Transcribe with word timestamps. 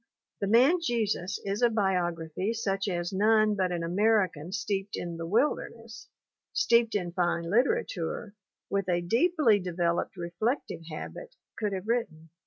The 0.39 0.47
Man 0.47 0.79
Jesus 0.81 1.39
is 1.45 1.61
a 1.61 1.69
biography 1.69 2.53
such 2.53 2.87
as 2.87 3.13
none 3.13 3.53
but 3.53 3.71
an 3.71 3.83
American 3.83 4.51
steeped 4.51 4.95
in 4.95 5.17
the 5.17 5.27
wilderness, 5.27 6.07
steeped 6.53 6.95
in 6.95 7.11
fine 7.11 7.43
literature, 7.43 8.33
with 8.67 8.89
a 8.89 9.01
deeply 9.01 9.59
developed 9.59 10.17
reflective 10.17 10.85
habit 10.89 11.35
could 11.55 11.73
have 11.73 11.87
written. 11.87 12.31